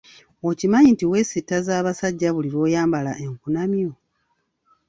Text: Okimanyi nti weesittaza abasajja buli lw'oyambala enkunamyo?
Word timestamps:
Okimanyi 0.49 0.89
nti 0.91 1.05
weesittaza 1.11 1.71
abasajja 1.79 2.29
buli 2.31 2.49
lw'oyambala 2.53 3.11
enkunamyo? 3.25 3.91